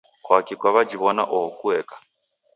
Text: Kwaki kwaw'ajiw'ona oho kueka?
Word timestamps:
Kwaki 0.25 0.53
kwaw'ajiw'ona 0.59 1.23
oho 1.35 1.47
kueka? 1.59 1.95